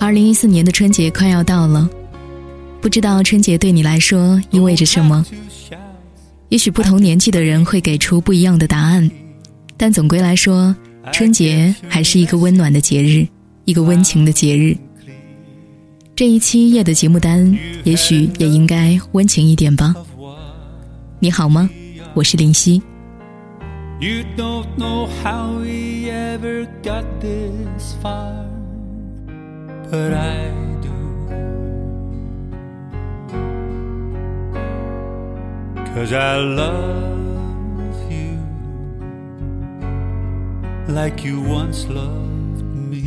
[0.00, 1.88] 二零一四年的春节快要到了，
[2.80, 5.24] 不知道春节对你来说意味着什么？
[6.50, 9.10] 也许不同年纪的人会给出不一样的答案，
[9.76, 10.74] 但总归来说，
[11.12, 13.26] 春节还是一个温暖的节日，
[13.64, 14.76] 一个温情的节日。
[16.14, 19.94] 这一期夜的节目单，也许也应该温情一点吧。
[21.18, 21.68] 你好吗？
[22.14, 22.80] 我是林夕。
[24.00, 28.46] You don't know how we ever got this far,
[29.90, 30.50] but I
[30.82, 30.98] do.
[35.94, 38.38] Cause I love you
[40.88, 43.04] like you once loved me.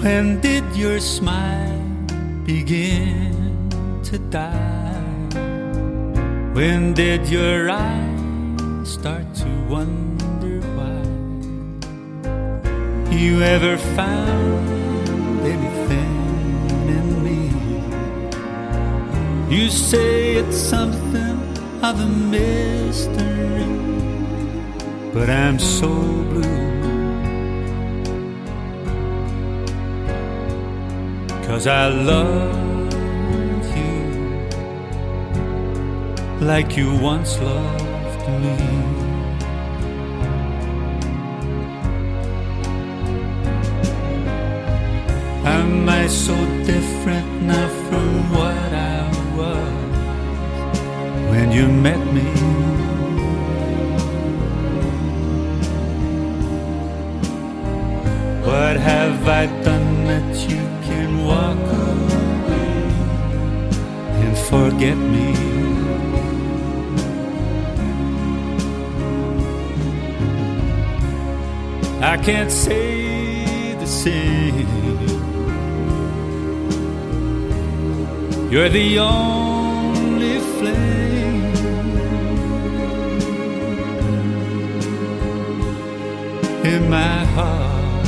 [0.00, 1.78] When did your smile
[2.44, 3.51] begin
[4.12, 4.92] to die?
[6.52, 11.02] When did your eyes start to wonder why
[13.10, 17.40] you ever found anything in me?
[19.48, 21.38] You say it's something
[21.82, 23.64] of a mystery,
[25.14, 25.88] but I'm so
[26.32, 26.42] blue.
[31.46, 32.71] Cause I love
[36.42, 38.56] like you once loved me.
[45.44, 49.96] Am I so different now from what I was
[51.30, 52.28] when you met me?
[58.44, 62.82] What have I done that you can walk away
[64.24, 65.51] and forget me?
[72.04, 74.66] I can't say the same.
[78.50, 81.44] You're the only flame
[86.64, 88.06] in my heart.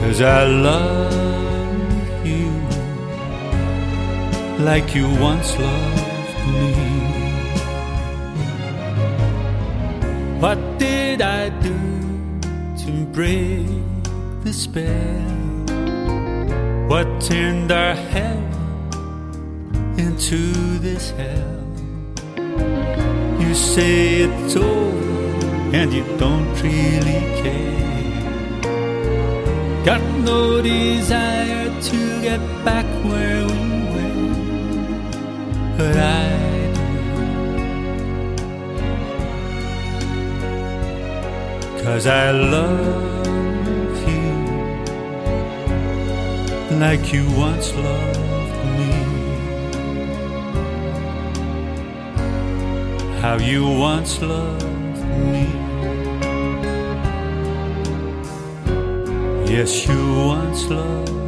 [0.00, 2.50] Cause I love you
[4.64, 7.07] like you once loved me.
[10.40, 11.74] What did I do
[12.84, 13.66] to break
[14.44, 15.28] the spell?
[16.86, 18.46] What turned our heaven
[19.98, 21.64] into this hell?
[23.40, 27.78] You say it's over and you don't really care.
[29.84, 33.62] Got no desire to get back where we
[33.92, 34.22] were,
[35.78, 36.07] but I
[41.98, 44.30] Cause I love you
[46.78, 48.92] like you once loved me.
[53.20, 55.46] How you once loved me.
[59.52, 61.27] Yes, you once loved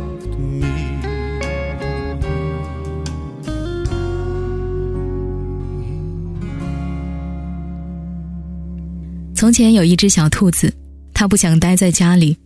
[9.41, 10.71] 从前有一只小兔子，
[11.15, 12.37] 它不想待在家里，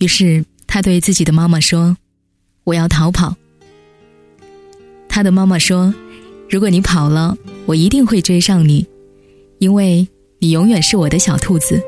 [0.00, 1.96] 于是它对自己的妈妈说
[2.64, 3.34] ：“我要逃跑。”
[5.08, 5.94] 它的妈妈说
[6.50, 8.86] ：“如果你跑了，我一定会追上你，
[9.60, 10.06] 因为
[10.40, 11.82] 你永远是我的小兔子。”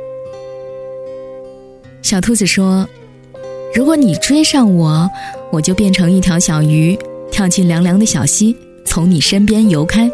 [2.01, 2.89] 小兔子说。
[3.75, 5.07] 如果你追上我，
[5.51, 6.99] 我就变成一条小鱼，
[7.31, 8.57] 跳进凉凉的小溪，
[8.87, 10.11] 从你身边游开。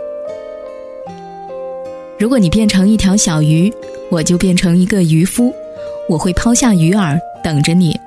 [2.18, 3.72] 如果你变成一条小鱼，
[4.10, 5.53] 我就变成一个渔夫，
[6.09, 7.99] 我会抛下鱼饵等着你。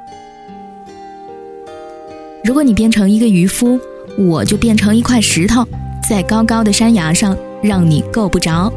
[2.44, 3.80] 如果你变成一个渔夫，
[4.18, 5.66] 我就变成一块石头，
[6.10, 8.72] 在高高的山崖上，让你够不着。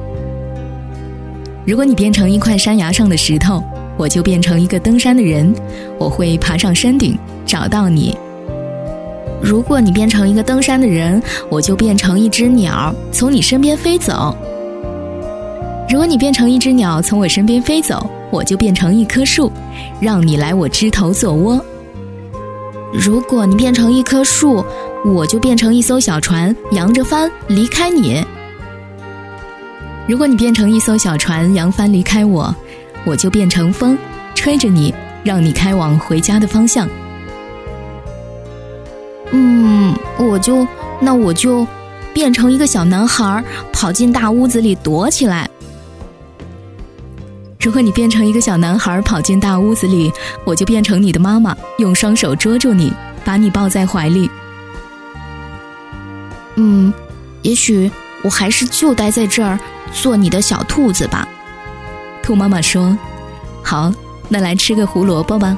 [1.66, 3.62] 如果你变成一块山崖上的石头。
[3.96, 5.54] 我就变成一个登山的人，
[6.00, 7.16] 我会爬上山顶
[7.46, 8.12] 找到你。
[9.40, 14.36] 如果你变成一个登山的人，我就变成一只鸟，从你身边飞走。
[15.94, 19.52] 如果你变成一只鸟从我身边飞走，我就变成一棵树，
[20.00, 21.64] 让你来我枝头做窝。
[22.92, 24.64] 如果你变成一棵树，
[25.04, 28.26] 我就变成一艘小船，扬着帆离开你。
[30.08, 32.52] 如果你变成一艘小船，扬帆离开我。
[33.04, 33.96] 我就变成风，
[34.34, 34.92] 吹着你
[35.22, 36.88] 让你开往回家的方向。
[39.30, 40.66] 嗯，我就
[40.98, 41.64] 那我就
[42.12, 45.48] 变成一个小男孩，跑进大屋子里躲起来。
[47.64, 50.12] 如果你变成一个小男孩跑进大屋子里，
[50.44, 52.92] 我就变成你的妈妈，用双手捉住你，
[53.24, 54.28] 把你抱在怀里。
[56.56, 56.92] 嗯，
[57.40, 57.90] 也许
[58.22, 59.58] 我还是就待在这儿
[59.94, 61.26] 做你的小兔子吧。
[62.22, 62.94] 兔妈妈说
[63.64, 63.90] ：“好，
[64.28, 65.56] 那来吃个胡萝卜吧。”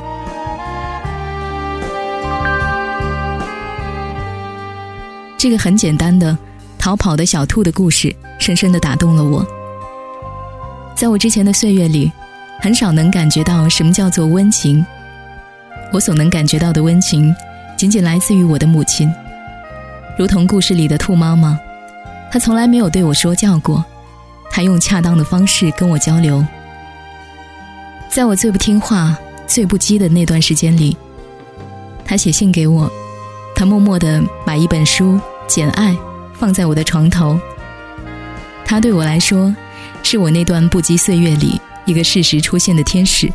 [5.37, 6.39] 这个很简单的
[6.79, 9.45] 逃跑的小兔的故事，深深的打动了我。
[10.97, 12.11] 在我之前的岁月里，
[12.59, 14.85] 很少能感觉到什么叫做温情。
[15.93, 17.37] 我所能感觉到的温情，
[17.77, 19.13] 仅仅来自于我的母亲。
[20.19, 21.61] 如同故事里的兔妈妈，
[22.31, 23.85] 她从来没有对我说教过，
[24.51, 26.43] 她用恰当的方式跟我交流。
[28.09, 29.15] 在我最不听话、
[29.47, 30.97] 最不羁的那段时间里，
[32.07, 32.91] 她写信给我，
[33.55, 35.13] 她默默地把一本书
[35.47, 35.93] 《简爱》
[36.33, 37.39] 放在我的床头。
[38.65, 39.55] 她对我来说。
[40.09, 43.29] 是我那段不羁岁月里一个适时出现的天使。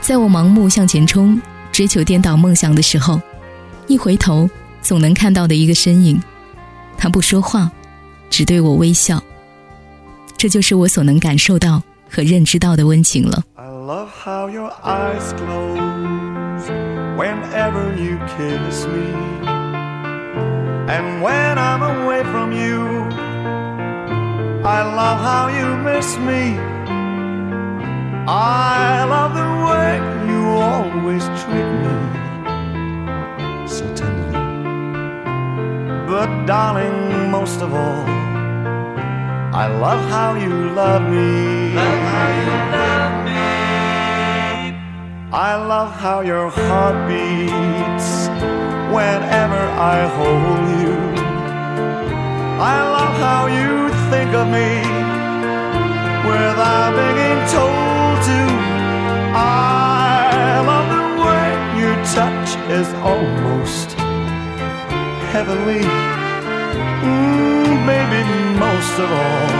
[0.00, 3.20] 在我盲目向前冲追求颠倒梦想的时候
[3.86, 4.50] 一回头
[4.82, 6.20] 总能看到的一个身影。
[6.98, 7.70] 他不说话
[8.28, 9.22] 只对我微笑。
[10.36, 11.80] 这就是我所能感受到
[12.10, 13.44] 和认知到的温情了。
[13.54, 16.66] I love how your eyes close
[17.16, 19.46] whenever you kiss me.
[20.88, 23.23] And when i'm away from you
[26.04, 26.44] miss me.
[28.26, 29.90] I love the way
[30.30, 30.40] you
[30.72, 31.96] always treat me
[33.74, 34.44] so tenderly.
[36.10, 38.04] But, darling, most of all,
[39.62, 41.74] I love how you love me.
[41.74, 43.46] Love how you love me.
[45.32, 48.08] I love how your heart beats
[48.96, 49.62] whenever
[49.94, 50.96] I hold you.
[52.72, 54.70] I love how you think of me
[56.30, 58.40] without being told to.
[59.34, 61.46] I love the way
[61.82, 63.88] your touch is almost
[65.34, 65.84] heavenly.
[67.02, 68.22] Mm, baby,
[68.66, 69.50] most of all,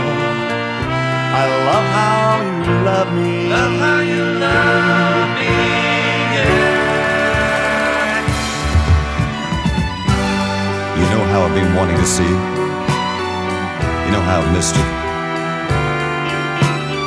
[1.41, 2.29] I love how
[2.65, 3.31] you love me.
[3.57, 5.55] Love how you love me.
[6.37, 6.85] Yeah.
[10.99, 12.64] You know how I've been wanting to see you.
[14.05, 14.85] You know how I've missed you.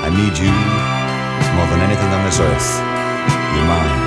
[0.07, 0.51] I need you
[1.57, 2.69] more than anything on this earth.
[3.55, 3.99] You're mine.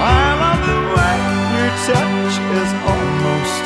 [0.00, 1.16] I love the way
[1.56, 3.64] your touch is almost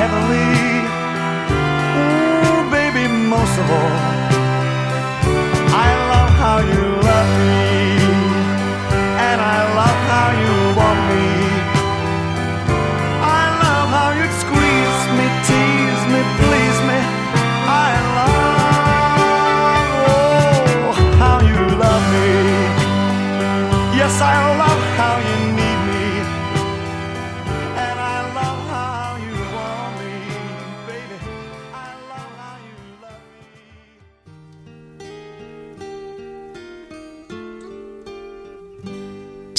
[0.00, 0.50] heavenly.
[2.00, 4.29] Ooh, baby, most of all,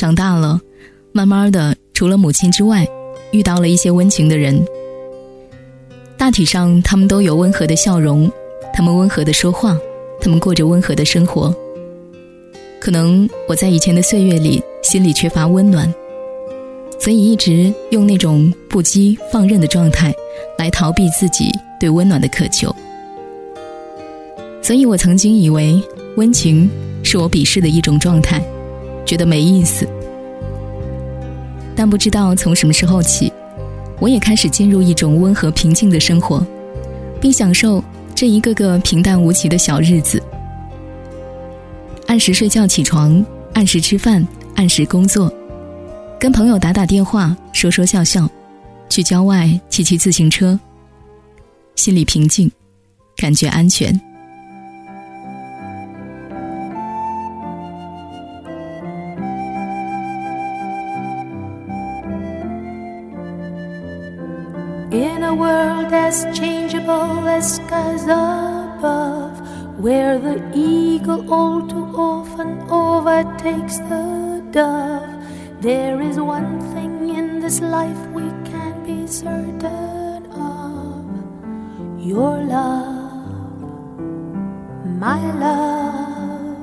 [0.02, 0.60] 长大了，
[1.12, 2.88] 慢慢的，除了母亲之外，
[3.30, 4.60] 遇到了一些温情的人。
[6.18, 8.28] 大体上，他们都有温和的笑容，
[8.74, 9.78] 他们温和的说话，
[10.20, 11.56] 他们过着温和的生活。
[12.80, 15.94] 可能我在以前的岁月里心里缺乏温暖，
[16.98, 20.12] 所以一直用那种不羁放任的状态
[20.58, 22.76] 来逃避自己对温暖的渴求。
[24.64, 25.80] 所以我曾经以为
[26.18, 26.68] 温情
[27.04, 28.44] 是我鄙视的一种状态，
[29.12, 29.86] 觉得没意思。
[31.76, 33.30] 但不知道从什么时候起，
[34.00, 36.42] 我也开始进入一种温和平静的生活，
[37.20, 37.84] 并享受
[38.16, 40.24] 这一个个平淡无奇的小日子。
[42.08, 44.26] 按时睡觉起床，按时吃饭，
[44.56, 45.30] 按时工作，
[46.18, 48.30] 跟朋友打打电话，说说笑笑，
[48.88, 50.58] 去郊外骑骑自行车，
[51.76, 52.50] 心里平静，
[53.18, 54.00] 感觉安全。
[64.92, 69.40] In a world as changeable as skies above.
[69.82, 75.10] where the eagle all too often overtakes the dove.
[75.60, 81.06] There is one thing in this life we can be certain of
[82.00, 84.00] your love,
[85.00, 86.58] my love.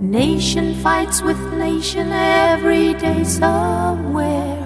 [0.00, 4.59] Nation fights with nation every day somewhere.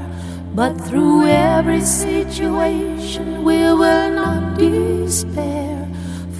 [0.54, 5.88] But through every situation, we will not despair.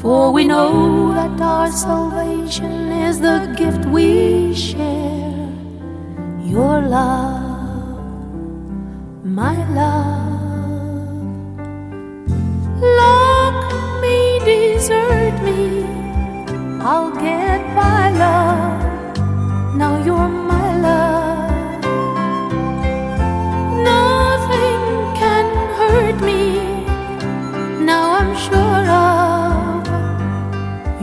[0.01, 5.51] For we know that our salvation is the gift we share.
[6.45, 8.05] Your love,
[9.25, 10.31] my love.
[12.81, 15.83] Luck may desert me,
[16.81, 19.77] I'll get my love.
[19.77, 21.24] Now you're my love.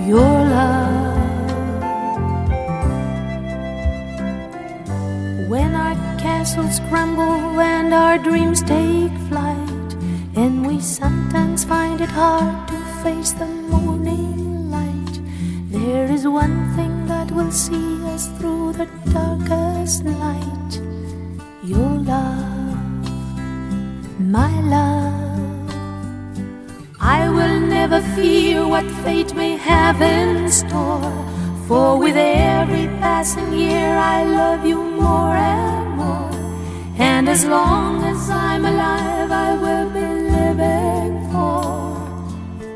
[0.07, 1.19] Your love.
[5.49, 9.93] When our castles crumble and our dreams take flight,
[10.35, 15.19] and we sometimes find it hard to face the morning light,
[15.69, 20.81] there is one thing that will see us through the darkest night
[21.63, 22.77] your love,
[24.19, 24.90] my love.
[27.81, 31.11] Never fear what fate may have in store.
[31.67, 36.29] For with every passing year, I love you more and more.
[36.99, 40.07] And as long as I'm alive, I will be
[40.37, 41.57] living for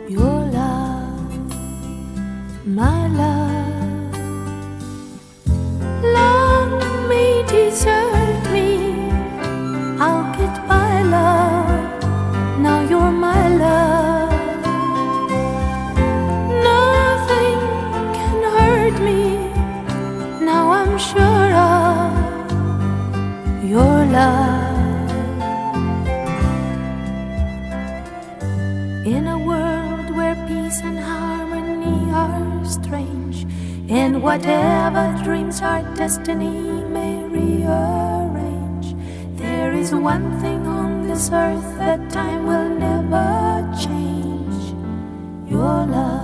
[0.10, 1.34] your love,
[2.66, 4.16] my love.
[6.20, 6.72] Love
[7.10, 8.70] may desert me,
[10.06, 12.60] I'll get my love.
[12.60, 13.95] Now you're my love.
[34.36, 38.94] Whatever dreams our destiny may rearrange,
[39.38, 44.75] there is one thing on this earth that time will never change.
[45.50, 46.15] Your love,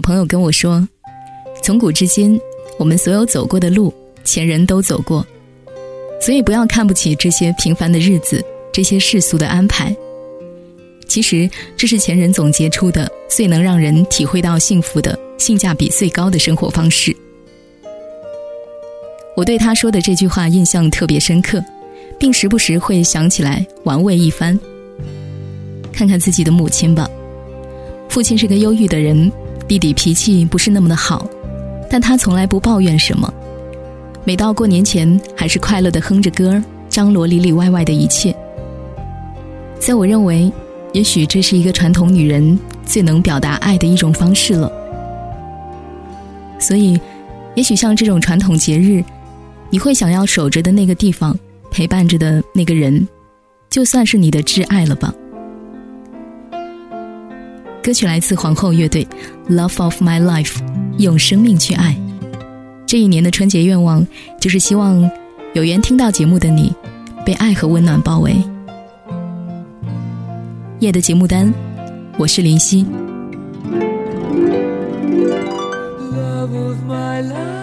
[0.00, 0.86] 朋友跟我说，
[1.62, 2.40] 从古至今，
[2.78, 3.92] 我们所有走过的路，
[4.24, 5.26] 前人都走过，
[6.20, 9.94] 所以不要看不起这些平凡的日子，这些世俗的安排。
[11.08, 17.14] 其实，这是前人总结出的最能让人体会到幸福的、性价比最高的生活方式。
[19.36, 21.60] 我对他说的这句话印象特别深刻，
[22.18, 24.58] 并时不时会想起来玩味一番。
[25.92, 27.10] 看看自己的母亲吧，
[28.08, 29.30] 父亲是个忧郁的人。
[29.70, 31.24] 弟弟脾气不是那么的好，
[31.88, 33.32] 但他从来不抱怨什么。
[34.24, 38.34] 每到过年前，还是快乐的哼着歌，张罗里里外外的一切。
[39.78, 40.52] 在我认为，
[40.92, 44.68] 也许这是一个传统女人最能表达爱的一种方式了。
[46.58, 47.00] 所以，
[47.54, 49.04] 也许像这种传统节日，
[49.70, 51.38] 你会想要守着的那个地方，
[51.70, 53.06] 陪伴着的那个人，
[53.70, 55.14] 就算是你的挚爱了吧。
[57.82, 59.06] 歌曲来自皇后乐队，
[59.54, 60.58] 《Love of My Life》，
[60.98, 61.96] 用生命去爱。
[62.86, 64.06] 这一年的春节愿望
[64.38, 65.10] 就是希望
[65.54, 66.74] 有缘听到节目的你，
[67.24, 68.36] 被爱和温暖包围。
[70.80, 71.52] 夜的节目单，
[72.18, 72.84] 我是林夕。
[76.12, 77.59] Love of my life,